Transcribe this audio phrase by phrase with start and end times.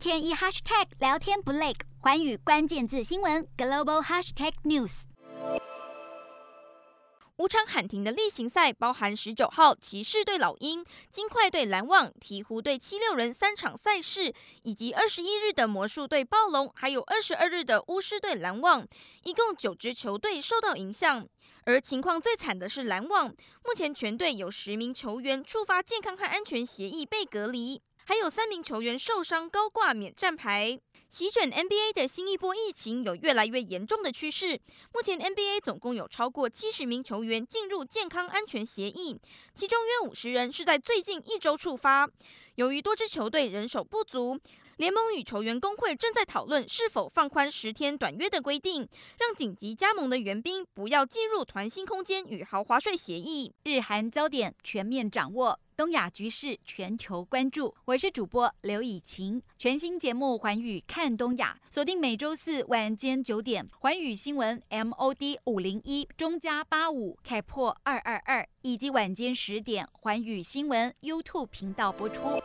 [0.00, 5.02] 天一 hashtag 聊天不累，寰宇关键字新闻 global hashtag news。
[7.36, 14.32] 五场喊停的例行赛包含十九号骑士对老鹰、金块对篮网、鹈鹕对七六人三场赛事，
[14.62, 18.86] 以及二十一日的魔术对暴龙，还有二十二日的巫师对篮网，
[19.24, 21.28] 一共九支球队受到影响。
[21.64, 23.28] 而情况最惨的是篮网，
[23.66, 27.82] 目前全队有十名球员触发健康和安全协议被隔离。
[28.10, 30.76] 还有三名球员受伤高挂免战牌。
[31.08, 34.60] 席卷 NBA 的新一波疫情有越来越严重的趋势。
[34.92, 39.16] 目前 NBA 总共有超过七十名球员进入健康安全协议，
[39.54, 42.10] 其中约五十人是在最近一周触发。
[42.60, 44.38] 由于多支球队人手不足，
[44.76, 48.86] 联盟与球员工会正在讨论是否放宽十天短约的规定，
[49.18, 53.50] 让紧急加盟的援兵不要进入团薪空间与豪华税协议。
[53.64, 55.58] 日韩焦点全面掌握。
[55.74, 59.40] 东亚局势全球关注，我是主播刘以晴。
[59.56, 72.38] 全新节目《环宇看东亚》，锁定每周四晚间九点，环宇新闻 MOD 五零一中加八五开破二二二，以及晚间十点，环宇新闻 YouTube 频道播出。